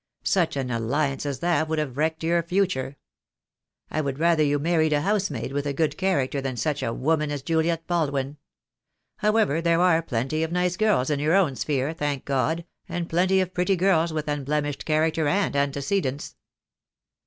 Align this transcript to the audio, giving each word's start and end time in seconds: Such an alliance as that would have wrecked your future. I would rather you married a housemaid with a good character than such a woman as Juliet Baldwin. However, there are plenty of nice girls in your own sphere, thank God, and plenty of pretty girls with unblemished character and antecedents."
Such 0.23 0.55
an 0.57 0.71
alliance 0.71 1.27
as 1.27 1.41
that 1.41 1.67
would 1.67 1.77
have 1.77 1.95
wrecked 1.95 2.23
your 2.23 2.41
future. 2.41 2.97
I 3.91 4.01
would 4.01 4.17
rather 4.17 4.41
you 4.41 4.57
married 4.57 4.93
a 4.93 5.01
housemaid 5.01 5.53
with 5.53 5.67
a 5.67 5.73
good 5.73 5.95
character 5.95 6.41
than 6.41 6.57
such 6.57 6.81
a 6.81 6.91
woman 6.91 7.29
as 7.29 7.43
Juliet 7.43 7.85
Baldwin. 7.85 8.37
However, 9.17 9.61
there 9.61 9.79
are 9.79 10.01
plenty 10.01 10.41
of 10.41 10.51
nice 10.51 10.75
girls 10.75 11.11
in 11.11 11.19
your 11.19 11.35
own 11.35 11.55
sphere, 11.55 11.93
thank 11.93 12.25
God, 12.25 12.65
and 12.89 13.07
plenty 13.11 13.41
of 13.41 13.53
pretty 13.53 13.75
girls 13.75 14.11
with 14.11 14.27
unblemished 14.27 14.85
character 14.85 15.27
and 15.27 15.55
antecedents." 15.55 16.35